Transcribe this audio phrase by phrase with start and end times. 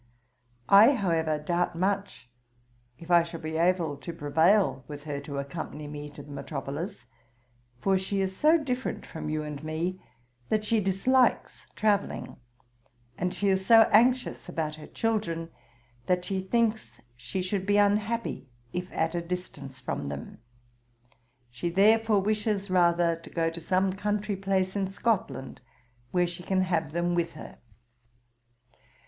[0.67, 2.27] I, however, doubt much
[2.97, 7.05] if I shall be able to prevail with her to accompany me to the metropolis;
[7.77, 10.01] for she is so different from you and me,
[10.49, 12.37] that she dislikes travelling;
[13.15, 15.51] and she is so anxious about her children,
[16.07, 20.39] that she thinks she should be unhappy if at a distance from them.
[21.51, 25.61] She therefore wishes rather to go to some country place in Scotland,
[26.09, 27.59] where she can have them with her.